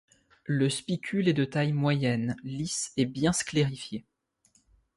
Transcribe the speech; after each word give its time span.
Le 0.47 0.67
spicule 0.67 1.27
est 1.27 1.33
de 1.33 1.45
taille 1.45 1.73
moyenne, 1.73 2.35
lisse 2.43 2.91
et 2.97 3.05
bien 3.05 3.33
sclérifié. 3.33 4.03